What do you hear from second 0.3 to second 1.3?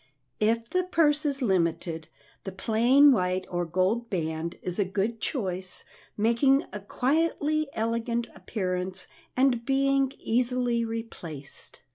If the purse